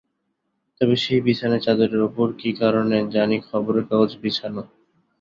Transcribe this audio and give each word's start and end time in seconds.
তবে 0.81 0.95
সেই 1.03 1.21
বিছানায় 1.25 1.63
চাদরের 1.65 2.01
ওপর 2.01 2.27
কি 2.39 2.49
কারণে 2.61 2.97
জানি 3.15 3.37
খবরের 3.47 3.85
কাগজ 3.89 4.11
বিছানো। 4.23 4.61